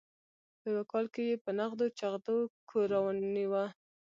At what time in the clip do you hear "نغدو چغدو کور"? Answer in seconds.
1.59-2.87